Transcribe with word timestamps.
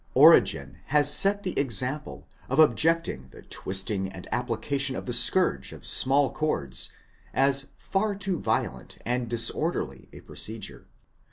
Origen 0.15 0.79
has 0.85 1.13
set 1.13 1.43
the 1.43 1.53
example 1.59 2.27
of 2.49 2.57
objecting 2.57 3.25
to 3.25 3.29
the 3.29 3.41
twisting 3.43 4.09
and 4.09 4.27
application 4.33 4.95
of 4.95 5.05
the 5.05 5.13
scourge 5.13 5.71
of 5.73 5.85
small 5.85 6.31
cords, 6.33 6.91
as 7.35 7.67
far 7.77 8.15
too 8.15 8.39
violent 8.39 8.97
and 9.05 9.29
disorderly 9.29 10.09
a 10.11 10.21
procedure. 10.21 10.87